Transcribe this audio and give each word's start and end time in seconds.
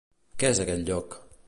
Què 0.43 0.51
és 0.53 0.61
aquest 0.65 0.89
lloc? 0.89 1.19